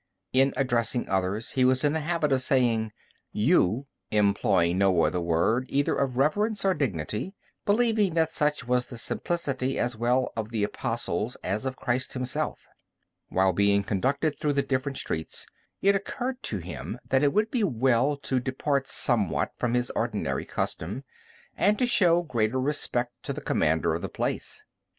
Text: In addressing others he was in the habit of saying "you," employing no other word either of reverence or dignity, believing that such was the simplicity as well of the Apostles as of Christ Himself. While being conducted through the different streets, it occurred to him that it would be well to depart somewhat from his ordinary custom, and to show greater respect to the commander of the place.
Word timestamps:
In 0.33 0.51
addressing 0.57 1.07
others 1.07 1.51
he 1.51 1.63
was 1.63 1.83
in 1.83 1.93
the 1.93 1.99
habit 1.99 2.31
of 2.31 2.41
saying 2.41 2.91
"you," 3.31 3.85
employing 4.09 4.79
no 4.79 5.03
other 5.05 5.21
word 5.21 5.67
either 5.69 5.93
of 5.95 6.17
reverence 6.17 6.65
or 6.65 6.73
dignity, 6.73 7.35
believing 7.67 8.15
that 8.15 8.31
such 8.31 8.65
was 8.67 8.87
the 8.87 8.97
simplicity 8.97 9.77
as 9.77 9.95
well 9.95 10.33
of 10.35 10.49
the 10.49 10.63
Apostles 10.63 11.37
as 11.43 11.67
of 11.67 11.75
Christ 11.75 12.13
Himself. 12.13 12.65
While 13.29 13.53
being 13.53 13.83
conducted 13.83 14.39
through 14.39 14.53
the 14.53 14.63
different 14.63 14.97
streets, 14.97 15.45
it 15.83 15.93
occurred 15.95 16.41
to 16.41 16.57
him 16.57 16.97
that 17.07 17.21
it 17.21 17.31
would 17.31 17.51
be 17.51 17.63
well 17.63 18.17
to 18.23 18.39
depart 18.39 18.87
somewhat 18.87 19.55
from 19.59 19.75
his 19.75 19.91
ordinary 19.91 20.45
custom, 20.45 21.03
and 21.55 21.77
to 21.77 21.85
show 21.85 22.23
greater 22.23 22.59
respect 22.59 23.11
to 23.21 23.33
the 23.33 23.39
commander 23.39 23.93
of 23.93 24.01
the 24.01 24.09
place. 24.09 24.63